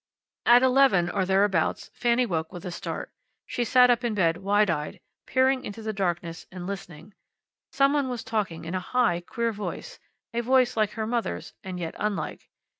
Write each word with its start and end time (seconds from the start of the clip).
At 0.47 0.63
eleven, 0.63 1.11
or 1.11 1.27
thereabouts, 1.27 1.91
Fanny 1.93 2.25
woke 2.25 2.47
up 2.47 2.53
with 2.53 2.65
a 2.65 2.71
start. 2.71 3.11
She 3.45 3.63
sat 3.63 3.91
up 3.91 4.03
in 4.03 4.15
bed, 4.15 4.37
wide 4.37 4.67
eyed, 4.71 4.99
peering 5.27 5.63
into 5.63 5.83
the 5.83 5.93
darkness 5.93 6.47
and 6.51 6.65
listening. 6.65 7.13
Some 7.71 7.93
one 7.93 8.09
was 8.09 8.23
talking 8.23 8.65
in 8.65 8.73
a 8.73 8.79
high, 8.79 9.21
queer 9.21 9.51
voice, 9.51 9.99
a 10.33 10.41
voice 10.41 10.75
like 10.75 10.93
her 10.93 11.05
mother's, 11.05 11.53
and 11.63 11.79
yet 11.79 11.93
unlike. 11.99 12.49